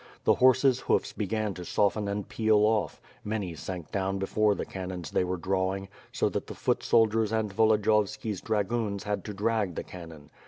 [0.23, 5.11] The horses' hoofs began to soften and peel off; many sank down before the cannons
[5.11, 9.83] they were drawing, so that the foot soldiers and Volodiyovski's dragoons had to drag the
[9.83, 10.31] cannon.